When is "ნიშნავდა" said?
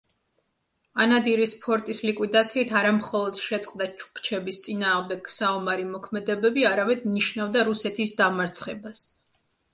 7.19-7.69